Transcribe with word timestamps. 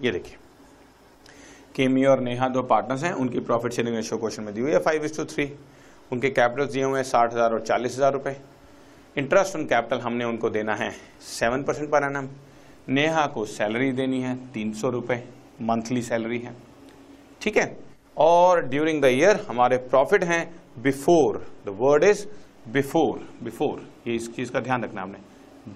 ये 0.00 0.10
देखिए। 0.12 0.36
केमी 1.74 2.04
और 2.04 2.20
नेहा 2.20 2.48
दो 2.48 2.62
पार्टनर्स 2.64 3.02
हैं, 3.04 3.12
उनकी 3.14 3.40
प्रॉफिट 3.40 3.72
शेयरिंग 3.72 3.96
रेशियो 3.96 4.18
क्वेश्चन 4.18 4.42
में 4.42 4.54
दी 4.54 4.60
हुई 4.60 4.72
है 4.72 4.78
फाइव 4.80 5.04
इज़ 5.04 5.16
टू 5.16 5.24
थ्री 5.26 5.50
उनके 6.12 6.30
कैपिटल 6.30 6.66
दिए 6.66 6.82
हुए 6.84 6.98
हैं 6.98 7.04
साठ 7.04 7.32
हज़ार 7.32 7.52
और 7.52 7.60
चालीस 7.62 7.94
हज़ार 7.96 8.12
रुपये 8.12 8.36
इंटरेस्ट 9.16 9.56
ऑन 9.56 9.64
कैपिटल 9.66 10.00
हमने 10.00 10.24
उनको 10.24 10.50
देना 10.50 10.74
है 10.74 10.90
सेवन 11.22 11.62
परसेंट 11.62 11.90
पर 11.90 12.04
एनम 12.04 12.28
नेहा 12.88 13.26
को 13.26 13.44
सैलरी 13.46 13.90
देनी 13.92 14.20
है 14.22 14.36
तीन 14.52 14.72
सौ 14.72 14.90
रुपये 14.90 15.22
मंथली 15.62 16.02
सैलरी 16.02 16.38
है। 16.38 16.54
ठीक 17.42 17.56
है? 17.56 17.76
और 18.16 18.60
ड्यूरिंग 18.64 19.02
द 19.02 19.06
ईयर 19.06 19.44
हमारे 19.48 19.76
प्रॉफिट 19.90 20.24
हैं 20.24 20.44
before 20.82 21.44
the 21.66 21.76
word 21.80 22.04
is 22.04 22.24
before 22.72 23.26
before 23.42 23.82
ये 24.06 24.14
इस 24.14 24.34
चीज़ 24.36 24.52
का 24.52 24.60
ध्यान 24.60 24.84
रखना 24.84 25.02
हमने। 25.02 25.18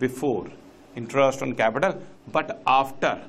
Before 0.00 0.50
interest 0.98 1.42
on 1.42 1.52
capital 1.55 1.95
but 2.34 2.52
after 2.68 3.27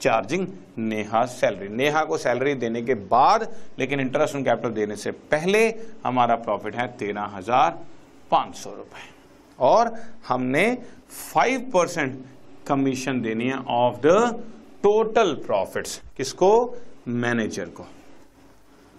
charging 0.00 0.46
Neha 0.78 1.24
salary. 1.26 1.68
Neha 1.68 2.04
को 2.04 2.18
सैलरी 2.18 2.54
देने 2.54 2.82
के 2.82 2.94
बाद, 2.94 3.48
लेकिन 3.78 4.00
इंटरेस्ट 4.00 4.36
ऑन 4.36 4.44
कैपिटल 4.44 4.70
देने 4.70 4.96
से 4.96 5.10
पहले 5.10 5.66
हमारा 6.04 6.36
प्रॉफिट 6.38 6.76
है 6.76 6.86
तेरह 6.98 7.30
हज़ार 7.34 7.78
पाँच 8.30 8.56
सौ 8.56 8.70
रुपए। 8.70 9.06
और 9.58 9.94
हमने 10.28 10.66
फाइव 11.10 11.70
परसेंट 11.74 12.24
कमीशन 12.66 13.20
देनी 13.22 13.48
है 13.48 13.58
ऑफ़ 13.58 14.00
द 14.00 14.42
टोटल 14.82 15.34
प्रॉफिट्स। 15.46 16.00
किसको? 16.16 16.76
मैनेजर 17.08 17.68
को। 17.70 17.86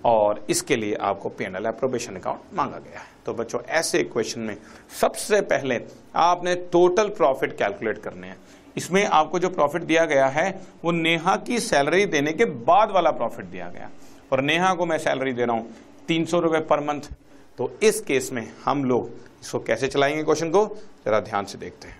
और 0.02 0.46
इसके 0.50 0.76
लिए 0.76 0.96
आपको 0.96 1.30
पेनल 1.30 1.66
अप्रोबेशन 1.66 2.16
अकाउंट 2.16 2.54
मांगा 2.54 2.78
गया 2.80 3.00
है। 3.00 3.08
तो 3.26 3.34
बच्चों, 3.34 3.62
ऐसे 3.62 4.04
क्वेश्चन 4.04 4.42
में 4.42 4.58
सबसे 5.00 5.42
पहले 5.44 5.80
आपने 6.18 6.56
टोटल 6.72 7.10
प्रॉफिट 7.10 7.58
कैलकुलेट 7.58 7.98
करने 7.98 8.28
हैं। 8.28 8.38
इसमें 8.78 9.04
आपको 9.06 9.40
जो 9.40 9.50
प्रॉफिट 9.50 9.84
दिया 9.84 10.06
गया 10.06 10.28
है, 10.28 10.50
वो 10.84 10.92
नेहा 10.92 11.36
की 11.38 11.60
सैलरी 11.60 12.06
देने 12.06 12.34
के 12.34 12.46
बाद 12.46 12.92
वाला 12.92 13.12
प्रॉफिट 13.12 13.46
दिया 13.46 13.70
गया। 13.70 13.90
और 14.32 14.42
नेहा 14.42 14.74
को 14.74 14.86
मैं 14.86 14.98
सैलरी 14.98 15.34
दे 15.34 15.46
रहा 15.46 15.56
हूँ, 15.56 15.74
तीन 16.08 16.26
सौ 16.26 16.40
रुपए 16.40 16.60
पर 16.60 16.80
मंथ 16.84 17.10
तो 17.58 17.72
इस 17.84 18.02
केस 18.02 18.32
में 18.34 18.52
हम 18.66 18.84
लोग 18.84 19.10
इसको 19.42 19.60
कैसे 19.60 19.88
चलाएँगे 19.88 20.24
क्वेश्चन 20.24 20.50
को? 20.50 20.66
जरा 21.06 21.20
ध्यान 21.20 21.46
से 21.46 21.58
देखते 21.58 21.88
हैं। 21.88 21.98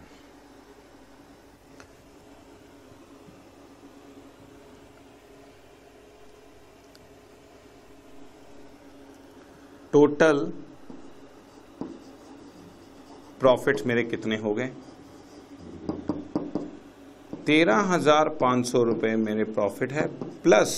टोटल 9.94 10.40
प्रॉफिट्स 13.40 13.86
मेरे 13.86 14.04
कितने 14.04 14.38
हो 14.38 14.54
गए? 14.54 14.70
तेरह 17.50 17.78
हज़ार 17.90 18.30
पाँच 18.40 18.66
सौ 18.68 18.82
रुपए 18.84 19.16
मेरे 19.18 19.44
प्रॉफिट 19.44 19.92
है 19.94 20.06
प्लस 20.44 20.72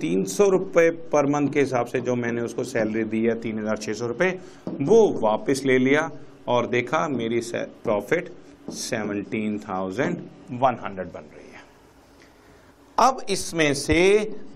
तीन 0.00 0.24
सौ 0.24 0.48
रुपए 0.50 0.88
पर 1.12 1.26
मंथ 1.26 1.48
के 1.52 1.60
हिसाब 1.60 1.86
से 1.86 2.00
जो 2.00 2.14
मैंने 2.16 2.42
उसको 2.42 2.64
सैलरी 2.64 3.02
दी 3.04 3.22
है, 3.24 3.34
तीन 3.40 3.58
हज़ार 3.58 3.76
छह 3.76 3.92
सौ 3.92 4.06
रुपए, 4.06 4.28
वो 4.66 5.18
वापस 5.20 5.62
ले 5.66 5.76
लिया 5.78 6.10
और 6.48 6.66
देखा 6.66 7.06
मेरी 7.08 7.40
profit 7.54 8.30
seventeen 8.74 9.58
thousand 9.58 10.16
one 10.52 10.78
hundred 10.84 11.08
बन 11.08 11.24
रही 11.34 11.50
है। 11.52 11.60
अब 12.98 13.20
इसमें 13.30 13.72
से 13.74 13.98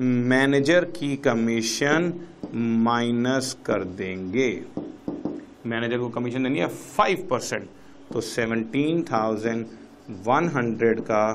मैनेजर 0.00 0.84
की 0.96 1.16
कमीशन 1.18 2.12
माइनस 2.54 3.56
कर 3.66 3.84
देंगे। 4.00 4.48
मैनेजर 5.66 5.98
को 5.98 6.08
कमीशन 6.08 6.42
देनी 6.42 6.58
है 6.58 6.68
फाइव 6.68 7.26
परसेंट 7.30 7.68
तो 8.12 8.20
सेवनटीन 8.20 9.02
थाउज़ेंड 9.12 9.66
वन 10.26 10.48
हंड्रेड 10.54 11.00
का 11.00 11.32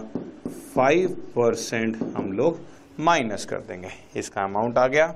फाइव 0.75 1.09
परसेंट 1.35 1.97
हम 2.16 2.31
लोग 2.31 2.59
माइनस 3.00 3.45
कर 3.45 3.59
देंगे। 3.59 3.89
इसका 4.16 4.44
अमाउंट 4.44 4.78
आ 4.78 4.88
गया 4.88 5.13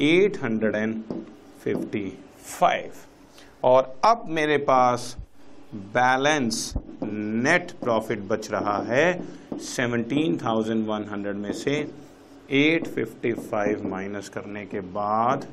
eight 0.00 0.42
hundred 0.42 0.74
and 0.74 1.02
fifty 1.64 2.08
five. 2.40 2.92
और 3.64 3.94
अब 4.04 4.24
मेरे 4.28 4.56
पास 4.58 5.16
बैलेंस 5.74 6.72
नेट 7.02 7.72
प्रॉफिट 7.80 8.20
बच 8.28 8.50
रहा 8.50 8.76
है 8.88 9.58
सेवनटीन 9.66 10.36
थाउज़ेंड 10.36 10.86
वन 10.86 11.08
हंड्रेड 11.10 11.36
में 11.36 11.52
से 11.54 11.82
855 12.54 13.84
माइनस 13.84 14.28
करने 14.28 14.64
के 14.66 14.80
बाद 14.80 15.46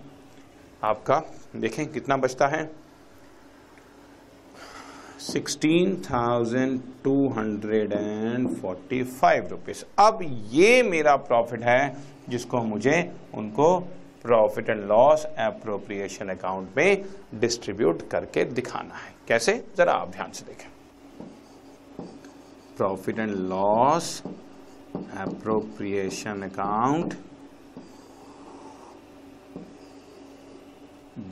आपका, 0.83 1.21
देखें 1.55 1.85
कितना 1.93 2.17
बचता 2.17 2.47
है? 2.47 2.63
Sixteen 5.23 5.95
thousand 6.03 6.79
two 7.03 7.13
hundred 7.29 7.93
and 7.93 8.47
forty 8.55 9.03
five 9.03 9.47
rupees 9.47 9.83
अब 9.99 10.19
ये 10.51 10.81
मेरा 10.83 11.15
प्रॉफिट 11.29 11.61
है, 11.63 11.95
जिसको 12.29 12.61
मुझे 12.63 13.11
उनको 13.33 13.79
profit 14.23 14.69
and 14.69 14.83
loss 14.89 15.25
appropriation 15.25 16.29
account 16.29 16.77
में 16.77 17.05
डिस्ट्रीब्यूट 17.39 18.07
करके 18.09 18.45
दिखाना 18.45 18.95
है। 18.95 19.13
कैसे? 19.27 19.63
जरा 19.77 19.93
आप 19.93 20.11
ध्यान 20.11 20.31
से 20.31 20.45
देखें। 20.45 20.69
Profit 22.77 23.19
and 23.19 23.35
loss 23.49 24.21
appropriation 24.95 26.41
account 26.43 27.13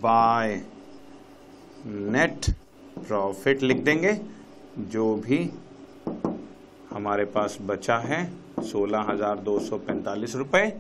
by 0.02 0.62
net 2.12 2.52
profit 3.04 3.64
लिख 3.64 3.84
देंगे। 3.84 4.14
जो 4.80 5.14
भी 5.18 5.50
हमारे 6.92 7.26
पास 7.28 7.58
बचा 7.62 7.98
है, 8.00 8.24
सोलह 8.64 9.06
हज़ार 9.10 9.40
दो 9.40 9.60
सौ 9.60 9.78
पैंतालीस 9.80 10.36
रुपए। 10.36 10.72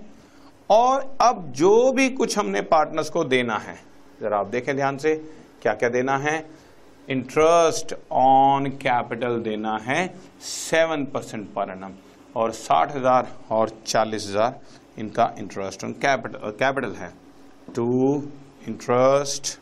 और 0.69 1.15
अब 1.21 1.51
जो 1.51 1.91
भी 1.91 2.09
कुछ 2.11 2.37
हमने 2.37 2.61
पार्टनर्स 2.63 3.09
को 3.09 3.23
देना 3.25 3.57
है, 3.57 3.75
जरा 4.21 4.37
आप 4.37 4.47
देखें 4.47 4.75
ध्यान 4.75 4.97
से 4.97 5.15
क्या 5.61 5.73
क्या 5.73 5.89
देना 5.89 6.17
है? 6.17 6.45
इंटरेस्ट 7.07 7.93
ऑन 8.11 8.65
कैपिटल 8.81 9.39
देना 9.43 9.77
है 9.83 10.05
सेवन 10.41 11.05
परसेंट 11.05 11.47
पर 11.53 11.71
एनम 11.71 11.93
और 12.35 12.51
साठ 12.53 12.95
हज़ार 12.95 13.27
और 13.51 13.69
चालीस 13.85 14.27
हज़ार 14.27 14.59
इनका 14.99 15.33
इंटरेस्ट 15.39 15.83
ऑन 15.83 15.93
कैपिटल 16.01 16.51
कैपिटल 16.59 16.93
है। 16.95 17.11
To 17.75 18.23
interest 18.67 19.57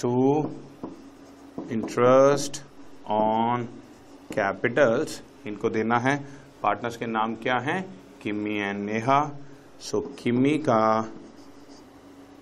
to 0.00 0.42
interest 1.70 2.62
on 3.10 3.64
capitals 4.32 5.20
इनको 5.46 5.70
देना 5.70 5.98
है। 5.98 6.16
पार्टनर्स 6.62 6.96
के 6.96 7.06
नाम 7.06 7.34
क्या 7.36 7.58
है? 7.58 7.80
किमी 8.22 8.56
एंड 8.58 8.84
नेहा 8.84 9.20
सो 9.80 10.00
किमी 10.18 10.56
का 10.58 10.80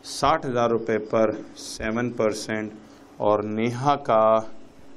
साठ 0.07 0.47
हज़ार 0.47 0.71
रुपये 0.71 0.99
पर 1.13 1.33
सेवन 1.59 2.11
परसेंट 2.11 2.73
और 3.21 3.45
नेहा 3.45 3.95
का 4.03 4.39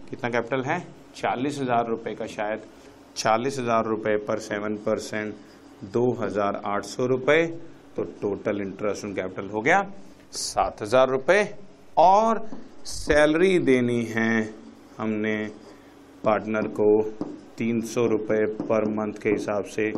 कितना 0.09 0.30
कैपिटल 0.30 0.64
है? 0.64 0.80
चालीस 1.16 1.59
हज़ार 1.59 1.88
रुपये 1.88 2.16
का 2.16 2.26
शायद। 2.28 2.64
चालीस 3.16 3.59
हज़ार 3.59 3.86
रुपये 3.86 4.16
पर 4.28 4.40
सेवन 4.40 4.76
परसेंट 4.86 5.36
दो 5.94 6.12
हज़ार 6.22 6.62
आठ 6.66 6.86
सौ 6.86 7.06
रुपये 7.08 7.46
तो 7.96 8.03
टोटल 8.22 8.62
इंटरेस्ट 8.62 9.06
ऑन 9.06 9.14
कैपिटल 9.14 9.50
हो 9.50 9.62
गया 9.62 9.86
सात 10.34 10.82
हज़ार 10.82 11.09
रुपये 11.09 11.44
और 11.98 12.40
सैलरी 12.86 13.58
देनी 13.59 14.03
है 14.06 14.53
हमने 14.97 15.36
पार्टनर 16.24 16.68
को 16.69 17.02
तीन 17.58 17.81
सौ 17.84 18.06
रुपये 18.08 18.46
पर 18.46 18.86
मंथ 18.90 19.14
के 19.24 19.30
हिसाब 19.30 19.66
से, 19.66 19.90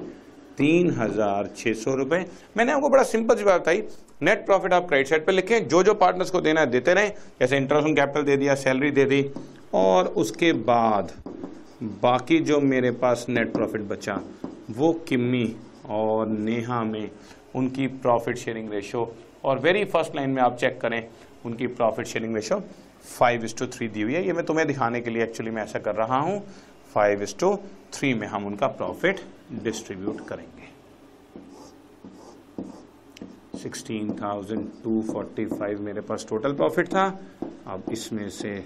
तीन 0.58 0.90
हज़ार 0.92 1.50
छः 1.58 1.74
सौ 1.74 1.96
रुपये 1.96 2.26
मैंने 2.58 2.72
आपको 2.72 2.90
बड़ा 2.90 3.04
सिंपल 3.04 3.36
सी 3.36 3.44
बात 3.44 3.62
बताई 3.62 3.84
नेट 4.22 4.46
प्रॉफिट 4.46 4.74
आप 4.74 4.88
क्रेडिट 4.90 5.08
साइड 5.08 5.26
पे 5.26 5.32
लिखें, 5.32 5.68
जो 5.68 5.84
जो 5.84 5.94
पार्टनर्स 5.94 6.30
को 6.32 6.42
देना 6.42 6.62
है, 6.62 6.68
देते 6.68 6.94
रहें। 6.94 7.14
जैसे 7.40 7.58
इंटरेस्ट 7.58 7.88
ऑन 7.88 7.96
कैपिटल 7.96 8.24
दे 8.24 8.38
दिया 8.38 8.56
सैलरी 8.58 8.92
दे 8.92 9.06
दी, 9.06 9.26
और 9.74 10.08
उसके 10.08 10.54
बाद 10.54 11.12
बाकी 12.02 12.40
जो 12.42 12.60
मेरे 12.62 12.92
पास 12.94 13.26
नेट 13.30 13.54
प्रॉफिट 13.54 13.82
बचा, 13.88 14.20
वो 14.72 14.94
किम्मी 15.08 15.56
और 15.90 16.28
नेहा 16.28 16.84
में 16.84 17.10
उनकी 17.56 17.88
प्रॉफिट 17.88 18.38
शेयरिंग 18.38 18.72
रेशो 18.74 19.14
और 19.44 19.60
वेरी 19.60 19.84
फ़र्स्ट 19.86 20.16
लाइन 20.16 20.30
में 20.30 20.42
आप 20.42 20.58
चेक 20.58 20.80
करें 20.82 21.04
उनकी 21.46 21.68
profit 21.70 22.08
sharing 22.08 22.36
ratio 22.36 22.60
five 23.06 23.44
is 23.46 23.56
to 23.58 23.66
three 23.68 23.88
दी 23.88 24.02
हुई 24.02 24.14
है। 24.14 24.26
ये 24.26 24.34
मैं 24.34 24.46
तुम्हें 24.46 24.68
दिखाने 24.68 25.02
के 25.02 25.10
लिए 25.10 25.24
एक्चुअली 25.24 25.52
मैं 25.52 25.64
ऐसा 25.64 25.80
कर 25.80 25.96
रहा 25.96 26.20
हूँ। 26.20 26.40
फाइव 26.94 27.22
इस 27.24 27.38
टू 27.40 27.56
थ्री 27.94 28.14
में 28.14 28.28
हम 28.28 28.46
उनका 28.48 28.68
प्रॉफिट 28.70 29.20
डिस्ट्रीब्यूट 29.64 30.28
करेंगे। 30.28 30.64
16,245 33.60 35.80
मेरे 35.80 36.02
पास 36.02 36.26
टोटल 36.30 36.54
प्रॉफिट 36.54 36.88
था। 36.88 37.20
अब 37.68 37.84
इसमें 37.92 38.30
से 38.32 38.66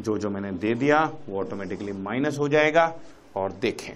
जो 0.00 0.18
जो 0.18 0.30
मैंने 0.30 0.52
दे 0.54 0.74
दिया 0.74 1.12
वो 1.28 1.40
ऑटोमेटिकली 1.40 1.92
माइनस 1.92 2.38
हो 2.38 2.48
जाएगा 2.48 2.94
और 3.36 3.52
देखें। 3.62 3.94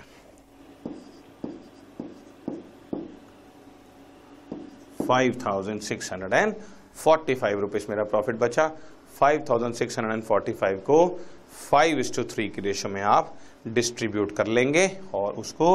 Five 5.06 5.38
thousand 5.46 5.80
six 5.80 6.12
hundred 6.12 6.32
and 6.32 6.54
forty 6.96 7.34
five 7.34 7.60
rupees 7.60 7.86
मेरा 7.90 8.04
प्रॉफिट 8.04 8.36
बचा। 8.36 8.70
Five 9.20 9.44
thousand 9.50 9.74
six 9.74 9.98
hundred 9.98 10.14
and 10.14 10.22
forty 10.24 10.52
five 10.52 10.78
को 10.80 11.06
फाइव 11.70 11.98
इस 11.98 12.14
टू 12.16 12.24
थ्री 12.24 12.48
की 12.48 12.60
रेशो 12.60 12.88
में 12.88 13.00
आप 13.02 13.34
डिस्ट्रीब्यूट 13.68 14.36
कर 14.36 14.46
लेंगे 14.48 14.90
और 15.14 15.32
उसको 15.34 15.70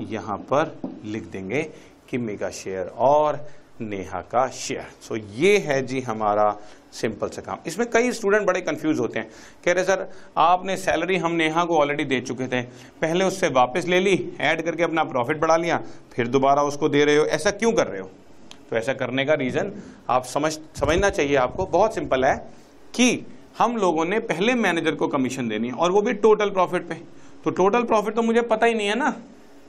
यहाँ 0.00 0.36
पर 0.52 0.76
लिख 1.04 1.24
देंगे 1.32 1.62
किमी 2.10 2.36
का 2.36 2.50
शेयर 2.52 2.86
और 2.98 3.44
नेहा 3.80 4.20
का 4.22 4.46
शेयर 4.48 4.86
सो 5.02 5.16
so, 5.16 5.22
ये 5.34 5.56
है 5.58 5.80
जी 5.86 6.00
हमारा 6.00 6.56
सिंपल 6.92 7.28
सा 7.28 7.42
काम। 7.42 7.58
इसमें 7.66 7.88
कई 7.90 8.10
स्टूडेंट 8.12 8.46
बड़े 8.46 8.60
कंफ्यूज 8.60 8.98
होते 8.98 9.18
हैं। 9.18 9.30
कह 9.64 9.72
रहे 9.72 9.84
सर 9.84 10.06
आपने 10.38 10.76
सैलरी 10.76 11.16
हम 11.16 11.32
नेहा 11.32 11.64
को 11.64 11.78
ऑलरेडी 11.78 12.04
दे 12.04 12.20
चुके 12.20 12.46
थे। 12.48 12.62
पहले 13.00 13.24
उससे 13.24 13.48
वापस 13.50 13.86
ले 13.86 14.00
ली 14.00 14.16
ऐड 14.40 14.62
करके 14.62 14.82
अपना 14.82 15.04
प्रॉफिट 15.04 15.40
बढ़ा 15.40 15.56
लिया 15.56 15.80
फिर 16.12 16.28
दोबारा 16.28 16.62
उसको 16.62 16.88
दे 16.88 17.04
रहे 17.04 17.16
हो। 17.16 17.24
ऐसा 17.26 17.50
क्यों 17.50 17.72
कर 17.72 17.86
रहे 17.86 18.00
हो? 18.00 18.10
तो 18.72 18.76
ऐसा 18.76 18.92
करने 18.94 19.24
का 19.24 19.34
रीज़न 19.34 19.70
आप 20.10 20.24
समझ, 20.24 20.52
समझना 20.52 21.08
चाहिए 21.10 21.34
आपको। 21.36 21.64
बहुत 21.68 21.94
सिंपल 21.94 22.24
है 22.24 22.34
कि 22.94 23.26
हम 23.58 23.76
लोगों 23.76 24.04
ने 24.04 24.18
पहले 24.20 24.54
मैनेजर 24.56 24.94
को 24.94 25.08
कमीशन 25.08 25.48
देनी 25.48 25.68
है 25.68 25.74
और 25.74 25.90
वो 25.90 26.02
भी 26.02 26.12
टोटल 26.14 26.50
प्रॉफिट 26.50 26.88
पे। 26.88 26.94
तो 27.44 27.50
टोटल 27.50 27.82
प्रॉफिट 27.82 28.14
तो 28.14 28.22
मुझे 28.22 28.42
पता 28.44 28.66
ही 28.66 28.74
नहीं 28.74 28.86
है 28.88 28.94
ना। 28.94 29.14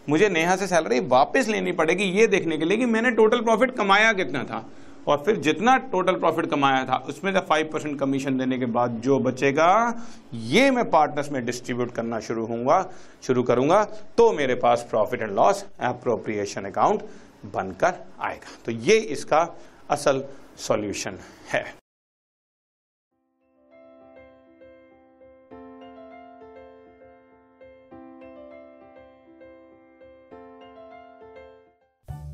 मुझे 0.09 0.29
नेहा 0.29 0.55
से 0.55 0.67
सैलरी 0.67 0.99
वापस 1.09 1.47
लेनी 1.47 1.71
पड़ेगी 1.73 2.03
ये 2.11 2.27
देखने 2.27 2.57
के 2.57 2.65
लिए 2.65 2.77
कि 2.77 2.85
मैंने 2.85 3.11
टोटल 3.11 3.41
प्रॉफिट 3.41 3.75
कमाया 3.77 4.13
कितना 4.13 4.43
था। 4.43 4.65
और 5.07 5.23
फिर 5.25 5.35
जितना 5.37 5.75
टोटल 5.91 6.15
प्रॉफिट 6.15 6.45
कमाया 6.49 6.83
था, 6.85 6.95
उसमें 7.09 7.31
से 7.33 7.39
फाइव 7.39 7.69
परसेंट 7.73 7.99
कमीशन 7.99 8.37
देने 8.37 8.57
के 8.57 8.65
बाद 8.67 8.91
जो 9.03 9.17
बचेगा, 9.19 9.99
ये 10.33 10.69
मैं 10.71 10.89
पार्टनर्स 10.89 11.31
में 11.31 11.45
डिस्ट्रीब्यूट 11.45 11.91
करना 11.91 12.19
शुरू 12.19 12.45
होऊँगा, 12.45 12.85
शुरू 13.23 13.43
करूँगा। 13.43 13.83
तो 14.17 14.31
मेरे 14.33 14.55
पास 14.55 14.87
profit 14.89 15.21
and 15.21 15.31
loss 15.31 15.65
appropriation 15.81 16.65
account 16.65 17.03
बनकर 17.45 17.93
आएगा। 18.19 18.59
तो 18.65 18.71
ये 18.71 18.97
इसका 18.97 19.57
असल 19.89 20.23
सॉल्यूशन 20.57 21.19
है। 21.51 21.83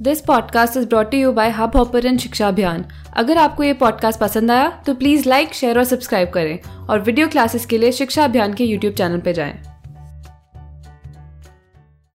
This 0.02 0.22
podcast 0.22 0.78
is 0.78 0.88
brought 0.88 1.14
you 1.14 1.32
by 1.32 1.50
Hubhopper 1.76 2.18
Shiksha 2.18 2.48
Abhiyan 2.48 2.86
अगर 3.14 3.38
आपको 3.38 3.64
ये 3.64 3.74
पॉडकास्ट 3.74 4.20
पसंद 4.20 4.52
आया 4.52 4.84
तो 4.86 4.94
प्लीज़ 4.94 5.30
लाइक 5.30 5.54
शेयर 5.54 5.78
और 5.78 5.84
सब्सक्राइब 5.84 6.30
करें। 6.30 6.60
और 6.64 7.00
वीडियो 7.00 7.28
क्लासेस 7.28 7.66
के 7.66 7.78
लिए 7.78 7.92
शिक्षा 7.92 8.24
अभियान 8.24 8.54
के 8.54 8.64
यूट्यूब 8.64 8.94
चैनल 8.94 9.20
पर 9.20 9.32
जाएँ। 9.32 9.69